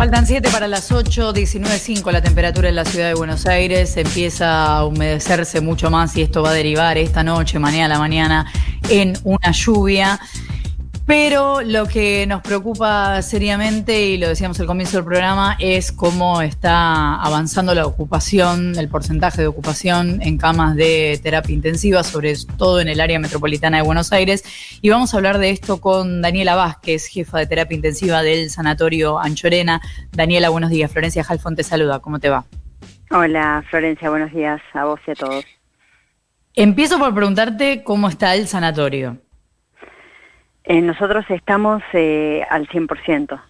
[0.00, 3.98] Faltan 7 para las 8, 19.5 la temperatura en la ciudad de Buenos Aires.
[3.98, 7.98] Empieza a humedecerse mucho más y esto va a derivar esta noche, mañana a la
[7.98, 8.50] mañana,
[8.88, 10.18] en una lluvia.
[11.06, 16.40] Pero lo que nos preocupa seriamente, y lo decíamos al comienzo del programa, es cómo
[16.40, 22.80] está avanzando la ocupación, el porcentaje de ocupación en camas de terapia intensiva, sobre todo
[22.80, 24.44] en el área metropolitana de Buenos Aires.
[24.82, 29.18] Y vamos a hablar de esto con Daniela Vázquez, jefa de terapia intensiva del Sanatorio
[29.18, 29.80] Anchorena.
[30.12, 30.92] Daniela, buenos días.
[30.92, 31.98] Florencia Jalfón te saluda.
[31.98, 32.44] ¿Cómo te va?
[33.10, 35.44] Hola, Florencia, buenos días a vos y a todos.
[36.54, 39.18] Empiezo por preguntarte cómo está el sanatorio.
[40.70, 43.42] Eh, nosotros estamos eh, al 100%.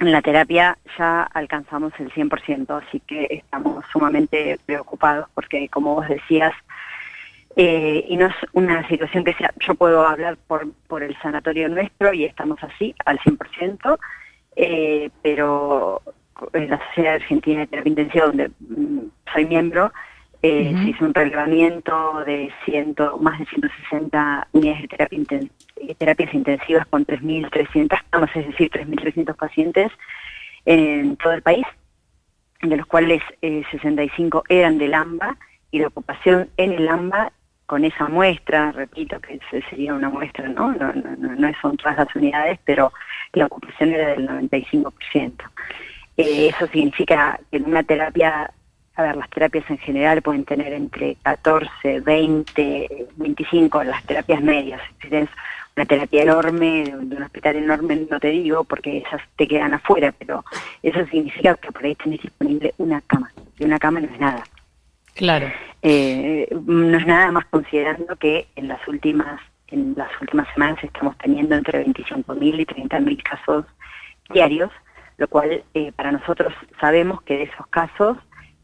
[0.00, 6.06] En la terapia ya alcanzamos el 100%, así que estamos sumamente preocupados porque, como vos
[6.06, 6.52] decías,
[7.56, 11.66] eh, y no es una situación que sea, yo puedo hablar por, por el sanatorio
[11.70, 13.98] nuestro y estamos así, al 100%,
[15.22, 16.02] pero
[16.52, 18.98] en la Sociedad Argentina de Terapia Intensiva, donde mm,
[19.32, 19.94] soy miembro,
[20.40, 26.34] se hizo un relevamiento de ciento, más de 160 unidades de terapia intensiva eh, terapias
[26.34, 29.92] intensivas con 3.300 camas, es decir, 3.300 pacientes
[30.64, 31.64] en todo el país,
[32.62, 35.36] de los cuales 65 eh, eran del AMBA
[35.70, 37.32] y la ocupación en el AMBA
[37.66, 40.72] con esa muestra, repito que sería una muestra, ¿no?
[40.72, 42.92] No, no, no son todas las unidades, pero
[43.34, 45.32] la ocupación era del 95%.
[46.16, 48.50] Eh, eso significa que en una terapia
[48.98, 54.80] a ver, las terapias en general pueden tener entre 14, 20, 25, las terapias medias.
[55.00, 55.30] Si tienes
[55.76, 60.12] una terapia enorme, de un hospital enorme, no te digo, porque esas te quedan afuera,
[60.18, 60.44] pero
[60.82, 63.32] eso significa que por ahí tenés disponible una cama.
[63.56, 64.42] Y una cama no es nada.
[65.14, 65.48] Claro.
[65.82, 71.16] Eh, no es nada más considerando que en las últimas en las últimas semanas estamos
[71.18, 73.66] teniendo entre 25.000 y 30.000 casos
[74.30, 74.70] diarios,
[75.18, 78.16] lo cual eh, para nosotros sabemos que de esos casos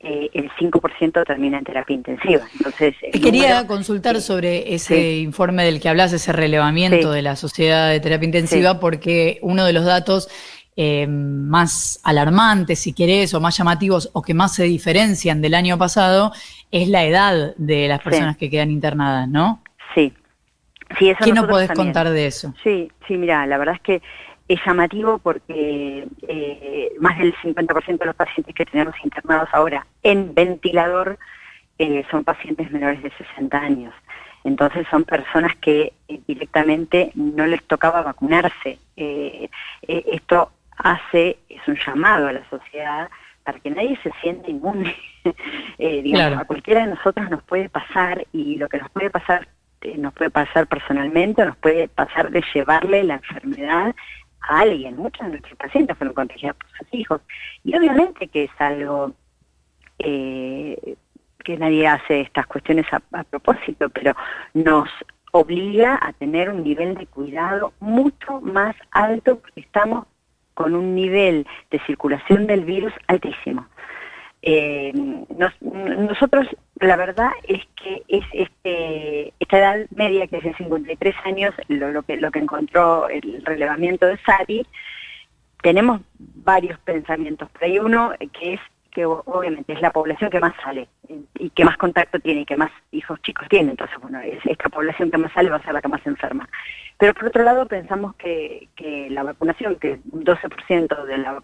[0.00, 2.46] eh, el 5% termina en terapia intensiva.
[2.56, 7.98] Entonces, quería consultar sobre ese informe del que hablas, ese relevamiento de la Sociedad de
[7.98, 10.28] Terapia Intensiva, porque uno de los datos
[10.76, 15.76] eh, más alarmantes, si querés, o más llamativos, o que más se diferencian del año
[15.76, 16.30] pasado,
[16.70, 19.60] es la edad de las personas que quedan internadas, ¿no?
[19.96, 20.12] Sí.
[20.96, 22.54] sí eso ¿Qué no podés contar de eso?
[22.62, 24.02] Sí, sí, mira, la verdad es que
[24.48, 30.34] es llamativo porque eh, más del 50% de los pacientes que tenemos internados ahora en
[30.34, 31.18] ventilador
[31.78, 33.94] eh, son pacientes menores de 60 años.
[34.44, 38.78] Entonces son personas que eh, directamente no les tocaba vacunarse.
[38.96, 43.10] esto hace, es un llamado a la sociedad
[43.44, 44.96] para que nadie se sienta inmune.
[45.78, 49.46] digamos, a cualquiera de nosotros nos puede pasar y lo que nos puede pasar
[49.96, 53.94] nos puede pasar personalmente, nos puede pasar de llevarle la enfermedad
[54.48, 54.96] a alguien.
[54.96, 57.20] Muchos de nuestros pacientes fueron contagiados por sus hijos.
[57.64, 59.12] Y obviamente que es algo
[59.98, 60.96] eh,
[61.44, 64.14] que nadie hace estas cuestiones a, propósito, pero
[64.54, 64.88] nos
[65.32, 70.06] obliga a tener un nivel de cuidado mucho más alto porque estamos
[70.54, 73.66] con un nivel de circulación del virus altísimo.
[74.42, 76.46] Eh, nosotros,
[76.80, 82.02] la verdad es que es este, esta edad media, que es de 53 años, lo,
[82.02, 84.66] que, lo que encontró el relevamiento de Sari,
[85.62, 88.60] tenemos varios pensamientos, pero hay uno que es
[88.90, 90.88] que obviamente es la población que más sale
[91.38, 94.68] y que más contacto tiene y que más hijos chicos tiene, entonces bueno, es esta
[94.68, 96.48] población que más sale va a ser la que más enferma.
[96.98, 101.40] Pero por otro lado pensamos que, que la vacunación, que 12% de, la,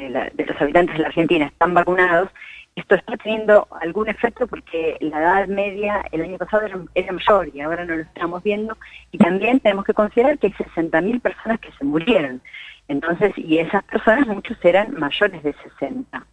[0.00, 2.30] de, de, los habitantes de la Argentina están vacunados,
[2.76, 7.62] esto está teniendo algún efecto porque la edad media el año pasado era, mayor y
[7.62, 8.76] ahora no lo estamos viendo.
[9.12, 12.42] Y también tenemos que considerar que hay 60.000 personas que se murieron.
[12.86, 16.26] Entonces, y esas personas muchos eran mayores de 60.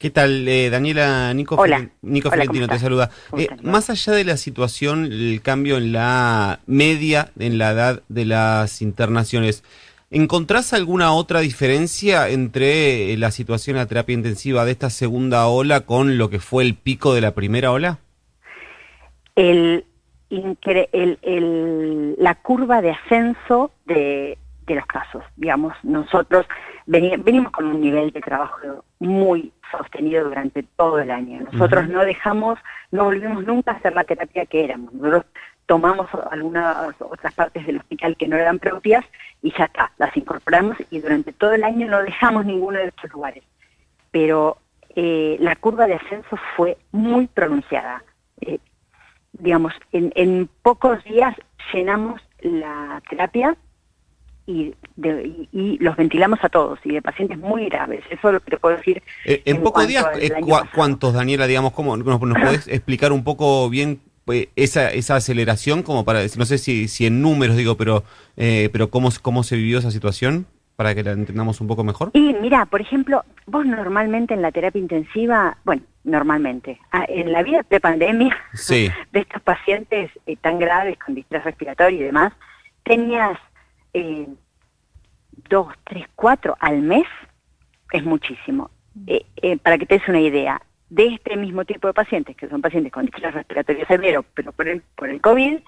[0.00, 1.32] ¿Qué tal, eh, Daniela?
[1.32, 1.88] Nico, Hola.
[2.02, 3.10] Nico te saluda.
[3.38, 8.24] Eh, más allá de la situación, el cambio en la media, en la edad de
[8.24, 9.62] las internaciones,
[10.12, 15.46] ¿encontrás alguna otra diferencia entre eh, la situación de la terapia intensiva de esta segunda
[15.48, 17.98] ola con lo que fue el pico de la primera ola?
[19.34, 19.84] El,
[22.18, 25.22] la curva de ascenso de, de los casos.
[25.36, 26.46] Digamos, nosotros
[26.86, 31.46] venimos con un nivel de trabajo muy sostenido durante todo el año.
[31.52, 32.58] Nosotros no dejamos,
[32.90, 34.92] no volvimos nunca a hacer la terapia que éramos.
[34.92, 35.24] Nosotros
[35.66, 39.04] tomamos algunas otras partes del hospital que no eran propias
[39.42, 43.10] y ya está, las incorporamos y durante todo el año no dejamos ninguno de estos
[43.12, 43.42] lugares.
[44.10, 44.58] Pero
[44.94, 48.02] eh, la curva de ascenso fue muy pronunciada.
[48.40, 48.58] Eh,
[49.32, 51.34] digamos, en, en pocos días
[51.72, 53.56] llenamos la terapia
[54.46, 54.74] y,
[55.80, 58.04] los ventilamos a todos y de pacientes muy graves.
[58.10, 59.02] Eso es lo que te puedo decir.
[59.24, 60.30] Eh, en, pocos días, eh,
[60.74, 64.00] ¿cuántos, Daniela, digamos, cómo nos, nos podés explicar un poco bien
[64.56, 68.04] esa, esa aceleración como para no sé si, si en números digo, pero,
[68.36, 70.46] eh, pero ¿cómo, cómo se vivió esa situación?
[70.76, 72.10] para que la entendamos un poco mejor?
[72.14, 77.42] Y mira, por ejemplo, vos normalmente en la terapia intensiva, bueno, normalmente, ah, en la
[77.42, 78.36] vida de pandemia
[78.68, 80.10] de estos pacientes
[80.40, 82.32] tan graves con distrés respiratorio y demás,
[82.84, 83.38] tenías
[83.94, 84.26] eh,
[85.48, 87.06] dos, tres, cuatro al mes,
[87.92, 88.70] es muchísimo.
[89.06, 90.60] Eh, eh, para que te des una idea,
[90.92, 94.68] de este mismo tipo de pacientes, que son pacientes con distrés respiratorio severo, pero por
[94.68, 95.58] el, por el COVID,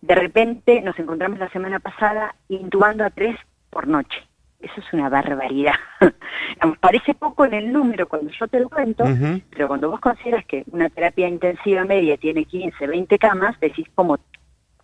[0.00, 3.36] de repente nos encontramos la semana pasada intubando a tres
[3.70, 4.18] por noche.
[4.60, 5.74] Eso es una barbaridad.
[6.80, 9.04] Parece poco en el número cuando yo te lo cuento,
[9.50, 14.18] pero cuando vos consideras que una terapia intensiva media tiene 15, 20 camas, decís como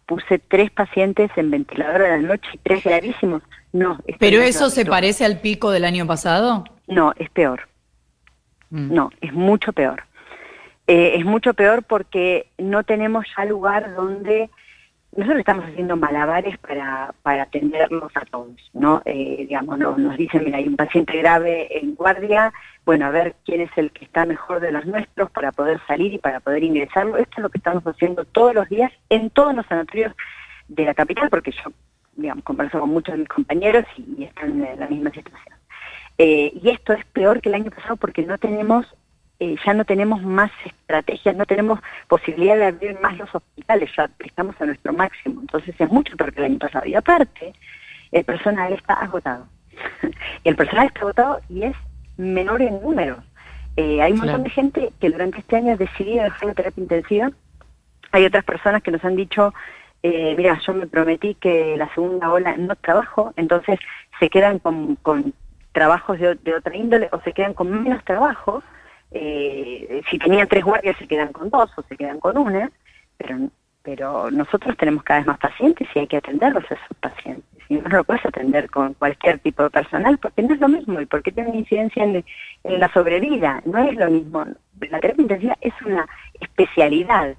[0.06, 3.42] puse tres pacientes en ventilador a la noche y tres gravísimos.
[3.72, 3.98] No.
[4.20, 6.64] ¿Pero eso se parece al pico del año pasado?
[6.86, 7.69] No, es peor.
[8.70, 8.94] Mm.
[8.94, 10.04] No, es mucho peor.
[10.86, 14.50] Eh, es mucho peor porque no tenemos ya lugar donde
[15.16, 19.02] nosotros estamos haciendo malabares para, para atenderlos a todos, ¿no?
[19.04, 22.52] Eh, digamos, nos dicen, mira, hay un paciente grave en guardia,
[22.84, 26.14] bueno, a ver quién es el que está mejor de los nuestros para poder salir
[26.14, 27.16] y para poder ingresarlo.
[27.16, 30.14] Esto es lo que estamos haciendo todos los días en todos los sanatorios
[30.68, 31.72] de la capital, porque yo,
[32.14, 35.59] digamos, converso con muchos de mis compañeros y, están en la misma situación.
[36.22, 38.84] Eh, y esto es peor que el año pasado porque no tenemos
[39.38, 44.10] eh, ya no tenemos más estrategias, no tenemos posibilidad de abrir más los hospitales, ya
[44.18, 46.86] estamos a nuestro máximo, entonces es mucho peor que el año pasado.
[46.86, 47.54] Y aparte,
[48.12, 49.46] el personal está agotado.
[50.44, 51.74] el personal está agotado y es
[52.18, 53.16] menor en número.
[53.76, 56.82] Eh, hay un montón de gente que durante este año ha decidido dejar la terapia
[56.82, 57.30] intensiva.
[58.12, 59.54] Hay otras personas que nos han dicho,
[60.02, 63.78] eh, mira, yo me prometí que la segunda ola no trabajo, entonces
[64.18, 64.98] se quedan con,
[65.72, 68.62] trabajos de, otra índole o se quedan con menos trabajo
[69.12, 72.70] eh, si tenían tres guardias se quedan con dos o se quedan con una,
[73.16, 73.36] pero,
[73.82, 77.44] pero nosotros tenemos cada vez más pacientes y hay que atenderlos a esos pacientes.
[77.68, 81.00] Y no lo puedes atender con cualquier tipo de personal porque no es lo mismo
[81.00, 82.24] y porque tiene incidencia en,
[82.64, 83.62] la sobrevida.
[83.64, 84.44] No es lo mismo.
[84.90, 86.06] La terapia intensiva es una
[86.40, 87.36] especialidad.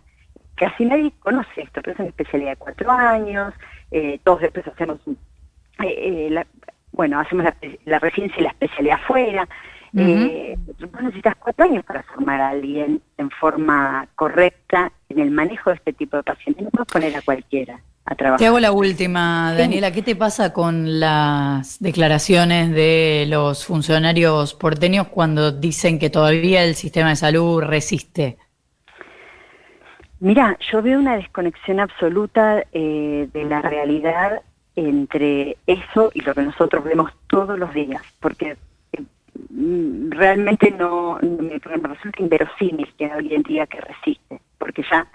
[0.56, 3.54] Casi nadie conoce esto, pero es una especialidad de cuatro años,
[3.90, 5.00] eh, todos después hacemos
[5.84, 6.46] eh, la,
[6.92, 7.56] bueno, hacemos la,
[7.86, 9.48] la residencia y la especialidad afuera.
[9.98, 15.70] Eh, vos necesitas cuatro años para formar a alguien en forma correcta en el manejo
[15.70, 16.64] de este tipo de pacientes.
[16.64, 18.40] No puedes poner a cualquiera a trabajar.
[18.40, 19.92] Te hago la última, Daniela.
[19.92, 26.76] ¿Qué te pasa con las declaraciones de los funcionarios porteños cuando dicen que todavía el
[26.76, 28.38] sistema de salud resiste?
[30.22, 34.42] Mira, yo veo una desconexión absoluta eh, de la realidad
[34.76, 38.58] entre eso y lo que nosotros vemos todos los días, porque
[39.50, 45.08] Mm, realmente no, me, resulta inverosímil que hoy en día que resiste, porque ya,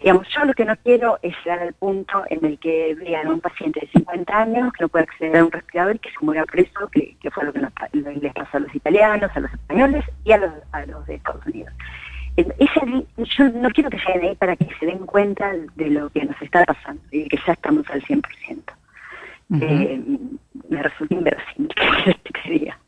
[0.00, 3.30] digamos, yo lo que no quiero es llegar al punto en el que vean a
[3.30, 6.24] un paciente de 50 años que no puede acceder a un respirador y que se
[6.24, 7.60] muera preso, que, fue lo que
[8.20, 11.46] les pasó a los italianos, a los españoles y a los, a los de Estados
[11.46, 11.72] Unidos.
[12.36, 16.24] Ese, yo no quiero que lleguen ahí para que se den cuenta de lo que
[16.24, 18.22] nos está pasando y que ya estamos al 100%.
[19.62, 20.00] Eh,
[20.68, 21.68] me resulta inverosímil
[22.44, 22.78] que diga.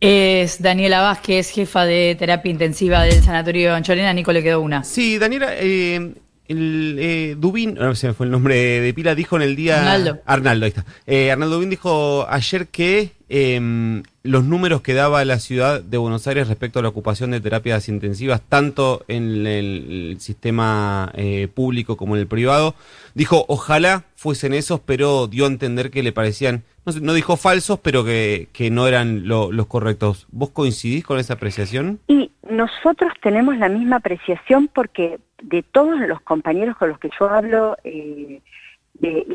[0.00, 4.12] Es Daniela Vázquez, jefa de terapia intensiva del Sanatorio Anchorena.
[4.12, 4.84] Nico, le quedó una.
[4.84, 6.12] Sí, Daniela, eh,
[6.48, 9.78] el, eh, Dubín, no sé, fue el nombre de pila, dijo en el día...
[9.78, 10.20] Arnaldo.
[10.26, 10.84] Arnaldo, ahí está.
[11.06, 16.26] Eh, Arnaldo Dubín dijo ayer que em, los números que daba la ciudad de Buenos
[16.26, 22.14] Aires respecto a la ocupación de terapias intensivas, tanto en el, sistema eh, público como
[22.14, 22.74] en el privado,
[23.14, 27.78] dijo ojalá fuesen esos, pero dio a entender que le parecían, no, no dijo falsos,
[27.80, 30.26] pero que, que no eran los correctos.
[30.30, 32.00] ¿Vos coincidís con esa apreciación?
[32.08, 37.28] Y nosotros tenemos la misma apreciación porque de todos los compañeros con los que yo
[37.28, 38.40] hablo, eh,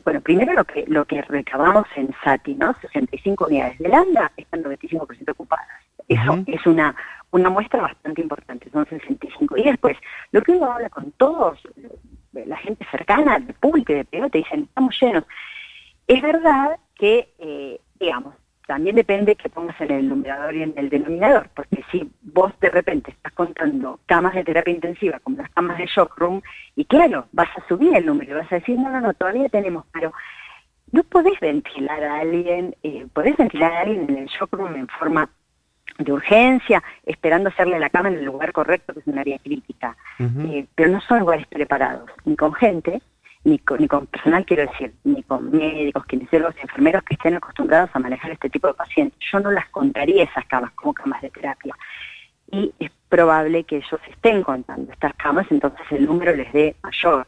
[0.03, 2.75] bueno, primero lo que lo que recabamos en SATI, ¿no?
[2.81, 5.67] 65 unidades de Landa están 95% ocupadas.
[6.07, 6.95] Eso es una
[7.31, 9.57] una muestra bastante importante, son 65.
[9.57, 9.97] Y después,
[10.31, 11.59] lo que uno habla con todos,
[12.33, 15.23] la gente cercana, del público y de peor, te dicen, estamos llenos.
[16.07, 18.35] Es verdad que, eh, digamos,
[18.67, 22.69] también depende que pongas en el numerador y en el denominador, porque si vos de
[22.69, 23.11] repente
[23.45, 26.41] contando camas de terapia intensiva como las camas de shock room,
[26.75, 29.85] y claro, vas a subir el número, vas a decir, no, no, no, todavía tenemos,
[29.91, 30.13] pero
[30.91, 34.87] no podés ventilar a alguien, eh, podés ventilar a alguien en el shock room en
[34.87, 35.29] forma
[35.97, 39.97] de urgencia, esperando hacerle la cama en el lugar correcto, que es un área crítica,
[40.19, 43.01] eh, pero no son lugares preparados, ni con gente,
[43.43, 47.89] ni con, ni con personal, quiero decir, ni con médicos, kinesiólogos, enfermeros que estén acostumbrados
[47.93, 49.17] a manejar este tipo de pacientes.
[49.31, 51.75] Yo no las contaría esas camas como camas de terapia.
[52.51, 52.73] Y
[53.11, 57.27] probable que ellos estén contando estas camas, entonces el número les dé mayor.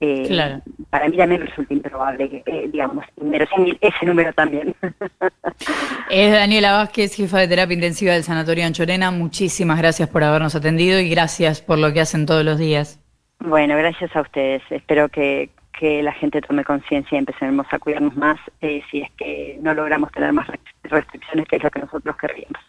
[0.00, 4.74] Eh, para mí también resulta improbable que, eh, digamos, inverosímil ese número también.
[6.10, 9.10] es Daniela Vázquez, jefa de terapia intensiva del Sanatorio Anchorena.
[9.10, 13.00] Muchísimas gracias por habernos atendido y gracias por lo que hacen todos los días.
[13.40, 14.62] Bueno, gracias a ustedes.
[14.70, 19.58] Espero que, la gente tome conciencia y empecemos a cuidarnos más eh, si es que
[19.62, 20.48] no logramos tener más
[20.82, 22.60] restricciones, que es lo que nosotros querríamos.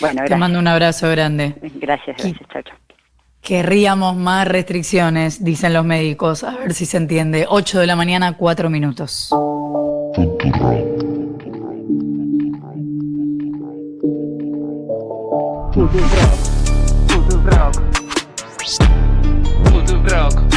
[0.00, 0.28] Bueno, gracias.
[0.28, 1.54] Te mando un abrazo grande.
[1.74, 2.76] Gracias, gracias, chao, chao.
[3.40, 6.44] Querríamos más restricciones, dicen los médicos.
[6.44, 7.46] A ver si se entiende.
[7.48, 9.30] 8 de la mañana, 4 minutos.
[20.08, 20.47] Rock.